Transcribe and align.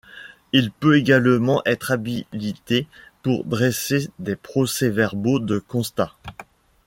Il 0.51 0.71
peut 0.71 0.97
également 0.97 1.61
être 1.67 1.91
habilité 1.91 2.87
pour 3.21 3.43
dresser 3.45 4.09
des 4.17 4.35
procès-verbaux 4.35 5.37
de 5.37 5.59
constat. 5.59 6.15